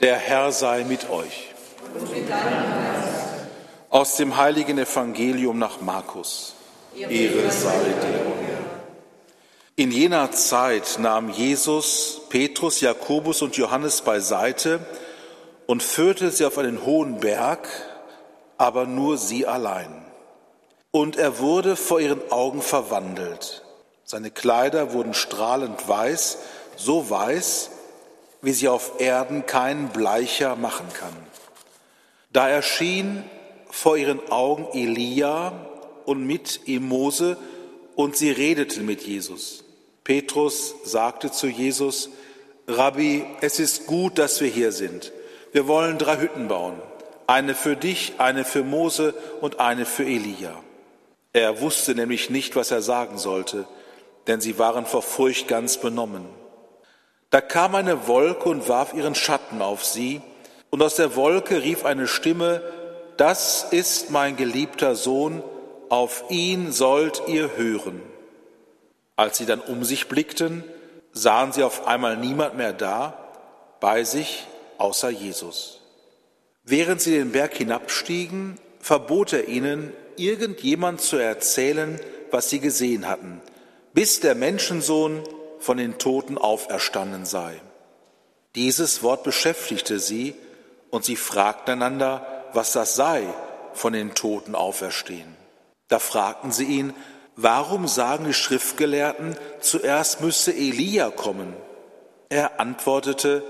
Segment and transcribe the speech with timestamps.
[0.00, 1.48] Der Herr sei mit euch.
[3.90, 6.54] Aus dem heiligen Evangelium nach Markus.
[6.94, 8.28] Ehre sei dir.
[9.74, 14.80] In jener Zeit nahm Jesus Petrus, Jakobus und Johannes beiseite
[15.66, 17.68] und führte sie auf einen hohen Berg,
[18.56, 20.04] aber nur sie allein.
[20.92, 23.64] Und er wurde vor ihren Augen verwandelt.
[24.04, 26.38] Seine Kleider wurden strahlend weiß,
[26.76, 27.70] so weiß,
[28.42, 31.16] wie sie auf Erden kein Bleicher machen kann.
[32.32, 33.24] Da erschien
[33.70, 35.52] vor ihren Augen Elia
[36.04, 37.36] und mit ihm Mose
[37.96, 39.64] und sie redeten mit Jesus.
[40.04, 42.10] Petrus sagte zu Jesus,
[42.66, 45.12] Rabbi, es ist gut, dass wir hier sind.
[45.52, 46.80] Wir wollen drei Hütten bauen.
[47.26, 50.54] Eine für dich, eine für Mose und eine für Elia.
[51.32, 53.66] Er wusste nämlich nicht, was er sagen sollte,
[54.26, 56.24] denn sie waren vor Furcht ganz benommen.
[57.30, 60.22] Da kam eine Wolke und warf ihren Schatten auf sie,
[60.70, 62.62] und aus der Wolke rief eine Stimme,
[63.16, 65.42] Das ist mein geliebter Sohn,
[65.88, 68.00] auf ihn sollt ihr hören.
[69.16, 70.62] Als sie dann um sich blickten,
[71.12, 73.18] sahen sie auf einmal niemand mehr da,
[73.80, 74.46] bei sich
[74.78, 75.80] außer Jesus.
[76.64, 81.98] Während sie den Berg hinabstiegen, verbot er ihnen, irgendjemand zu erzählen,
[82.30, 83.40] was sie gesehen hatten,
[83.94, 85.22] bis der Menschensohn
[85.60, 87.60] von den Toten auferstanden sei.
[88.54, 90.34] Dieses Wort beschäftigte sie
[90.90, 93.24] und sie fragten einander, was das sei,
[93.72, 95.36] von den Toten auferstehen.
[95.88, 96.94] Da fragten sie ihn,
[97.36, 101.54] warum sagen die Schriftgelehrten, zuerst müsse Elia kommen?
[102.28, 103.42] Er antwortete,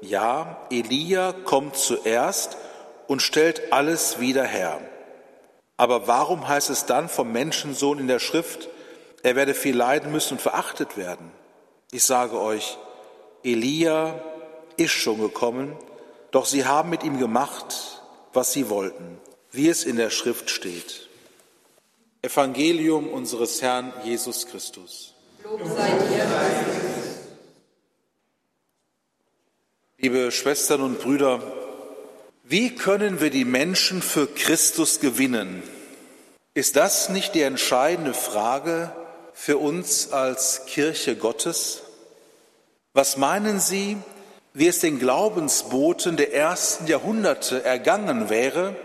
[0.00, 2.56] ja, Elia kommt zuerst
[3.06, 4.80] und stellt alles wieder her.
[5.76, 8.68] Aber warum heißt es dann vom Menschensohn in der Schrift,
[9.22, 11.30] er werde viel leiden müssen und verachtet werden.
[11.90, 12.78] Ich sage euch,
[13.44, 14.22] Elia
[14.76, 15.76] ist schon gekommen,
[16.30, 18.00] doch sie haben mit ihm gemacht,
[18.32, 19.18] was sie wollten,
[19.50, 21.08] wie es in der Schrift steht.
[22.22, 25.14] Evangelium unseres Herrn Jesus Christus.
[25.44, 26.26] Lob sei dir,
[29.98, 31.40] Liebe Schwestern und Brüder,
[32.44, 35.62] wie können wir die Menschen für Christus gewinnen?
[36.54, 38.92] Ist das nicht die entscheidende Frage,
[39.34, 41.82] für uns als Kirche Gottes?
[42.92, 43.96] Was meinen Sie,
[44.54, 48.76] wie es den Glaubensboten der ersten Jahrhunderte ergangen wäre,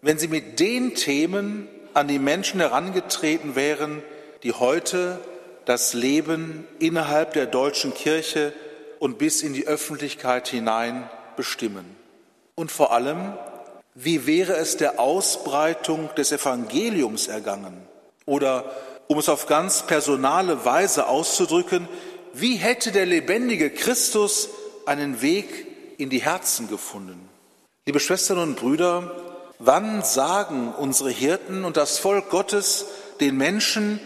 [0.00, 4.02] wenn sie mit den Themen an die Menschen herangetreten wären,
[4.42, 5.18] die heute
[5.64, 8.52] das Leben innerhalb der deutschen Kirche
[8.98, 11.96] und bis in die Öffentlichkeit hinein bestimmen?
[12.54, 13.34] Und vor allem,
[13.94, 17.76] wie wäre es der Ausbreitung des Evangeliums ergangen?
[18.26, 18.64] Oder
[19.06, 21.88] um es auf ganz personale Weise auszudrücken,
[22.32, 24.48] wie hätte der lebendige Christus
[24.86, 25.66] einen Weg
[25.98, 27.28] in die Herzen gefunden?
[27.86, 29.14] Liebe Schwestern und Brüder,
[29.58, 32.86] wann sagen unsere Hirten und das Volk Gottes
[33.20, 34.00] den Menschen,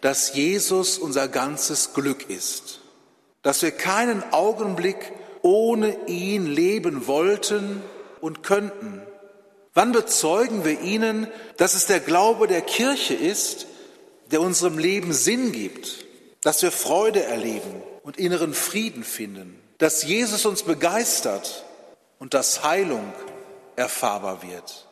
[0.00, 2.80] dass Jesus unser ganzes Glück ist,
[3.42, 5.12] dass wir keinen Augenblick
[5.42, 7.82] ohne ihn leben wollten
[8.20, 9.02] und könnten?
[9.72, 13.66] Wann bezeugen wir ihnen, dass es der Glaube der Kirche ist,
[14.30, 16.04] der unserem Leben Sinn gibt,
[16.42, 21.64] dass wir Freude erleben und inneren Frieden finden, dass Jesus uns begeistert
[22.18, 23.12] und dass Heilung
[23.76, 24.86] erfahrbar wird.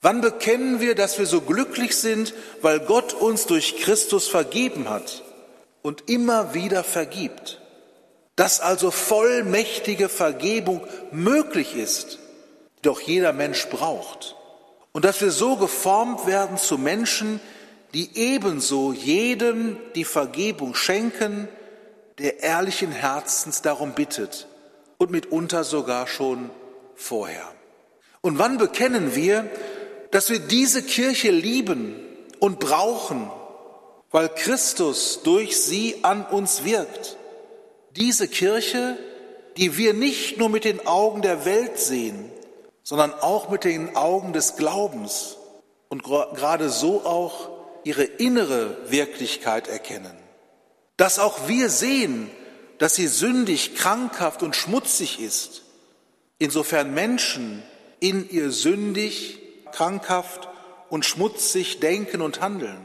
[0.00, 5.22] Wann bekennen wir, dass wir so glücklich sind, weil Gott uns durch Christus vergeben hat
[5.82, 7.60] und immer wieder vergibt?
[8.36, 12.18] Dass also vollmächtige Vergebung möglich ist,
[12.78, 14.36] die doch jeder Mensch braucht.
[14.92, 17.40] Und dass wir so geformt werden zu Menschen,
[17.94, 21.48] die ebenso jedem die Vergebung schenken,
[22.18, 24.48] der ehrlichen Herzens darum bittet
[24.98, 26.50] und mitunter sogar schon
[26.96, 27.46] vorher.
[28.20, 29.48] Und wann bekennen wir,
[30.10, 31.96] dass wir diese Kirche lieben
[32.40, 33.30] und brauchen,
[34.10, 37.16] weil Christus durch sie an uns wirkt?
[37.96, 38.98] Diese Kirche,
[39.56, 42.30] die wir nicht nur mit den Augen der Welt sehen,
[42.82, 45.36] sondern auch mit den Augen des Glaubens
[45.88, 47.53] und gerade so auch
[47.84, 50.16] ihre innere Wirklichkeit erkennen.
[50.96, 52.30] Dass auch wir sehen,
[52.78, 55.62] dass sie sündig, krankhaft und schmutzig ist.
[56.38, 57.62] Insofern Menschen
[58.00, 59.38] in ihr sündig,
[59.72, 60.48] krankhaft
[60.90, 62.80] und schmutzig denken und handeln.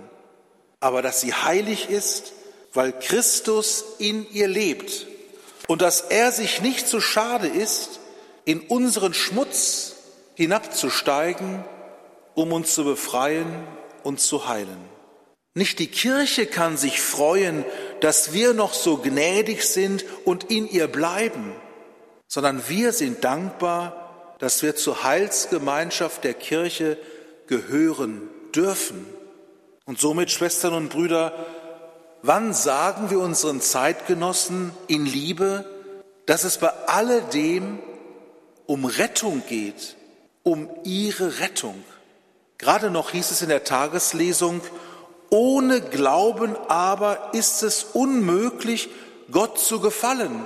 [0.80, 2.34] Aber dass sie heilig ist,
[2.74, 5.08] weil Christus in ihr lebt
[5.68, 8.00] und dass er sich nicht zu schade ist,
[8.46, 9.96] in unseren Schmutz
[10.36, 11.64] hinabzusteigen,
[12.34, 13.68] um uns zu befreien
[14.10, 14.84] und zu heilen.
[15.54, 17.64] Nicht die Kirche kann sich freuen,
[18.02, 21.54] dass wir noch so gnädig sind und in ihr bleiben.
[22.32, 26.98] sondern wir sind dankbar, dass wir zur Heilsgemeinschaft der Kirche
[27.48, 29.04] gehören dürfen.
[29.86, 31.34] Und somit, Schwestern und Brüder,
[32.22, 35.66] wann sagen wir unseren Zeitgenossen in Liebe,
[36.28, 37.80] dass es bei alledem
[38.68, 39.96] um Rettung geht,
[40.44, 41.84] um ihre Rettung?
[42.60, 44.62] Gerade noch hieß es in der Tageslesung,
[45.30, 48.90] ohne Glauben aber ist es unmöglich,
[49.32, 50.44] Gott zu gefallen.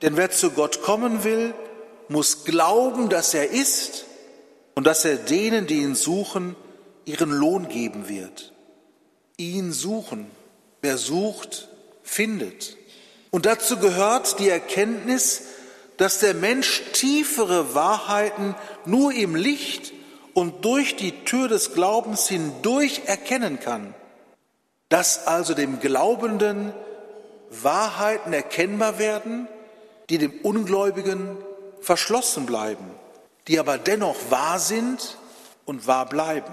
[0.00, 1.54] Denn wer zu Gott kommen will,
[2.08, 4.06] muss glauben, dass er ist
[4.74, 6.56] und dass er denen, die ihn suchen,
[7.04, 8.52] ihren Lohn geben wird.
[9.36, 10.30] Ihn suchen.
[10.80, 11.68] Wer sucht,
[12.02, 12.76] findet.
[13.30, 15.42] Und dazu gehört die Erkenntnis,
[15.98, 18.54] dass der Mensch tiefere Wahrheiten
[18.86, 19.92] nur im Licht
[20.34, 23.94] und durch die Tür des Glaubens hindurch erkennen kann.
[24.88, 26.72] Dass also dem Glaubenden
[27.50, 29.48] Wahrheiten erkennbar werden,
[30.08, 31.36] die dem Ungläubigen
[31.80, 32.90] verschlossen bleiben,
[33.48, 35.18] die aber dennoch wahr sind
[35.64, 36.52] und wahr bleiben.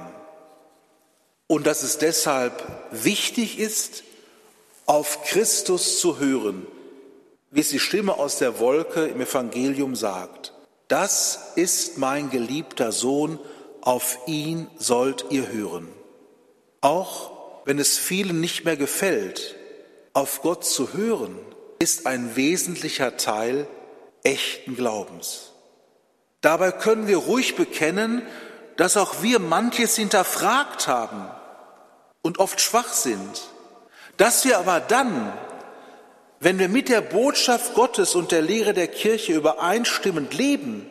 [1.48, 4.04] Und dass es deshalb wichtig ist,
[4.86, 6.66] auf Christus zu hören,
[7.52, 10.54] wie es die Stimme aus der Wolke im Evangelium sagt.
[10.88, 13.40] Das ist mein geliebter Sohn,
[13.81, 15.88] auf ihn sollt ihr hören.
[16.81, 17.31] Auch
[17.66, 19.56] wenn es vielen nicht mehr gefällt,
[20.14, 21.38] auf Gott zu hören,
[21.80, 23.68] ist ein wesentlicher Teil
[24.24, 25.54] echten Glaubens.
[26.42, 28.22] Dabei können wir ruhig bekennen,
[28.78, 31.30] dass auch wir manches hinterfragt haben
[32.22, 33.50] und oft schwach sind,
[34.18, 35.34] dass wir aber dann,
[36.40, 40.90] wenn wir mit der Botschaft Gottes und der Lehre der Kirche übereinstimmend leben,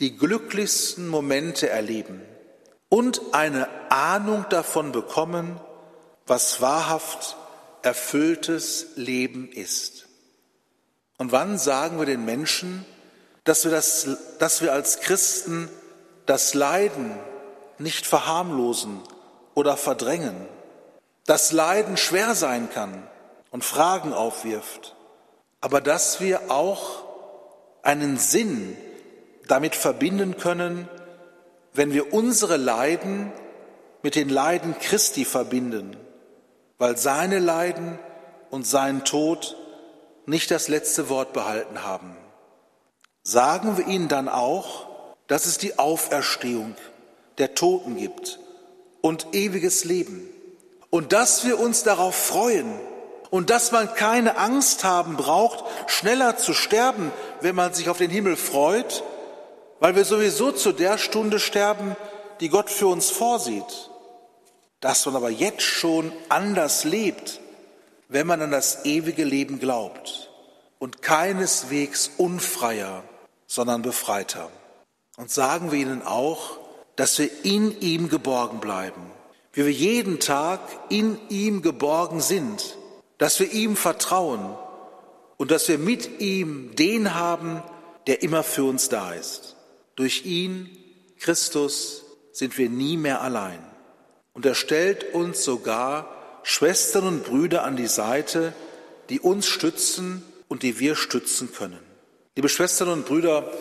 [0.00, 2.22] die glücklichsten Momente erleben
[2.88, 5.60] und eine Ahnung davon bekommen,
[6.26, 7.36] was wahrhaft
[7.82, 10.06] erfülltes Leben ist.
[11.18, 12.84] Und wann sagen wir den Menschen,
[13.44, 14.08] dass wir, das,
[14.38, 15.68] dass wir als Christen
[16.26, 17.14] das Leiden
[17.78, 19.00] nicht verharmlosen
[19.54, 20.48] oder verdrängen,
[21.26, 23.06] dass Leiden schwer sein kann
[23.50, 24.96] und Fragen aufwirft,
[25.60, 27.04] aber dass wir auch
[27.82, 28.76] einen Sinn
[29.50, 30.88] damit verbinden können,
[31.72, 33.32] wenn wir unsere Leiden
[34.02, 35.96] mit den Leiden Christi verbinden,
[36.78, 37.98] weil seine Leiden
[38.50, 39.56] und sein Tod
[40.26, 42.16] nicht das letzte Wort behalten haben.
[43.22, 44.86] Sagen wir ihnen dann auch,
[45.26, 46.74] dass es die Auferstehung
[47.38, 48.40] der Toten gibt
[49.00, 50.28] und ewiges Leben
[50.90, 52.72] und dass wir uns darauf freuen
[53.30, 58.10] und dass man keine Angst haben braucht, schneller zu sterben, wenn man sich auf den
[58.10, 59.04] Himmel freut,
[59.80, 61.96] weil wir sowieso zu der Stunde sterben,
[62.40, 63.90] die Gott für uns vorsieht.
[64.80, 67.40] Dass man aber jetzt schon anders lebt,
[68.08, 70.30] wenn man an das ewige Leben glaubt
[70.78, 73.02] und keineswegs unfreier,
[73.46, 74.48] sondern befreiter.
[75.16, 76.58] Und sagen wir ihnen auch,
[76.96, 79.02] dass wir in ihm geborgen bleiben,
[79.52, 82.76] wie wir jeden Tag in ihm geborgen sind,
[83.18, 84.56] dass wir ihm vertrauen
[85.36, 87.62] und dass wir mit ihm den haben,
[88.06, 89.56] der immer für uns da ist.
[90.00, 90.70] Durch ihn,
[91.18, 93.62] Christus, sind wir nie mehr allein.
[94.32, 98.54] Und er stellt uns sogar Schwestern und Brüder an die Seite,
[99.10, 101.78] die uns stützen und die wir stützen können.
[102.34, 103.52] Liebe Schwestern und Brüder,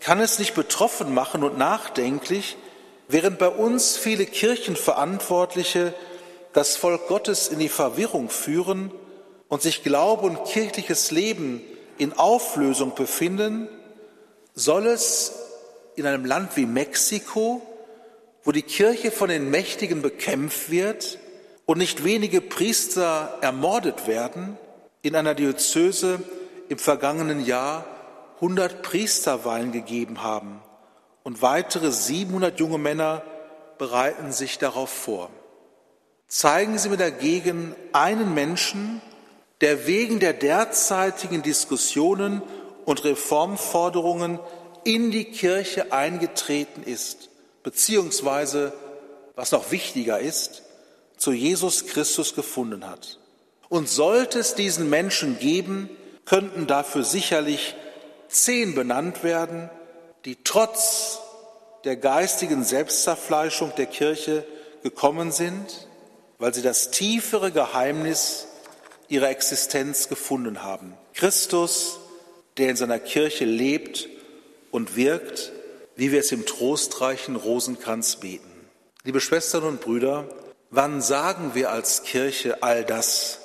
[0.00, 2.56] kann es nicht betroffen machen und nachdenklich,
[3.08, 5.92] während bei uns viele Kirchenverantwortliche
[6.54, 8.90] das Volk Gottes in die Verwirrung führen
[9.48, 11.60] und sich Glaube und kirchliches Leben
[11.98, 13.68] in Auflösung befinden,
[14.54, 15.43] soll es
[15.96, 17.62] in einem Land wie Mexiko,
[18.42, 21.18] wo die Kirche von den Mächtigen bekämpft wird
[21.66, 24.58] und nicht wenige Priester ermordet werden,
[25.02, 26.20] in einer Diözese
[26.68, 27.84] im vergangenen Jahr
[28.36, 30.60] 100 Priesterweihen gegeben haben
[31.22, 33.22] und weitere 700 junge Männer
[33.78, 35.30] bereiten sich darauf vor.
[36.28, 39.00] Zeigen Sie mir dagegen einen Menschen,
[39.60, 42.42] der wegen der derzeitigen Diskussionen
[42.84, 44.38] und Reformforderungen
[44.84, 47.30] in die Kirche eingetreten ist,
[47.62, 48.72] beziehungsweise,
[49.34, 50.62] was noch wichtiger ist,
[51.16, 53.18] zu Jesus Christus gefunden hat.
[53.68, 55.88] Und sollte es diesen Menschen geben,
[56.24, 57.74] könnten dafür sicherlich
[58.28, 59.70] zehn benannt werden,
[60.24, 61.18] die trotz
[61.84, 64.44] der geistigen Selbstzerfleischung der Kirche
[64.82, 65.88] gekommen sind,
[66.38, 68.46] weil sie das tiefere Geheimnis
[69.08, 70.94] ihrer Existenz gefunden haben.
[71.14, 71.98] Christus,
[72.56, 74.08] der in seiner Kirche lebt
[74.74, 75.52] und wirkt,
[75.94, 78.50] wie wir es im trostreichen Rosenkranz beten.
[79.04, 80.28] Liebe Schwestern und Brüder,
[80.70, 83.38] wann sagen wir als Kirche all das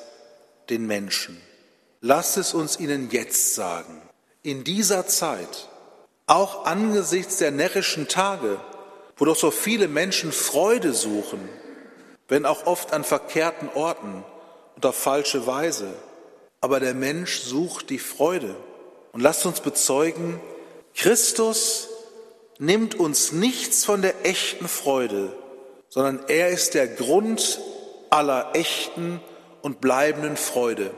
[0.72, 1.40] den Menschen?
[2.02, 4.02] Lasst es uns ihnen jetzt sagen.
[4.42, 5.70] in dieser Zeit,
[6.26, 8.60] auch angesichts der närrischen Tage,
[9.16, 11.48] wo doch so viele Menschen Freude suchen,
[12.28, 14.24] wenn auch oft an verkehrten Orten
[14.76, 15.94] und auf falsche Weise.
[16.60, 18.56] Aber der Mensch sucht die Freude.
[19.12, 20.42] Und lasst uns bezeugen,
[20.96, 21.90] Christus
[22.58, 25.36] nimmt uns nichts von der echten Freude,
[25.88, 27.60] sondern er ist der Grund
[28.10, 29.22] aller echten
[29.62, 30.92] und bleibenden Freude.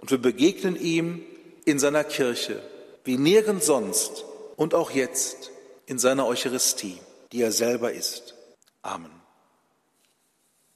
[0.00, 1.24] Und wir begegnen ihm
[1.64, 2.62] in seiner Kirche,
[3.04, 4.24] wie nirgends sonst
[4.56, 5.50] und auch jetzt
[5.86, 6.98] in seiner Eucharistie,
[7.32, 8.34] die er selber ist.
[8.82, 9.17] Amen.